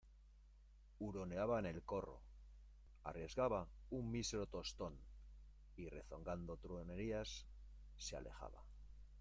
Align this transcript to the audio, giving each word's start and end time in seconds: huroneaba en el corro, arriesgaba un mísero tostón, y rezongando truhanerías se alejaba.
huroneaba 0.99 1.59
en 1.59 1.67
el 1.67 1.83
corro, 1.83 2.23
arriesgaba 3.03 3.69
un 3.91 4.09
mísero 4.09 4.47
tostón, 4.47 4.97
y 5.77 5.87
rezongando 5.89 6.57
truhanerías 6.57 7.45
se 7.97 8.17
alejaba. 8.17 8.65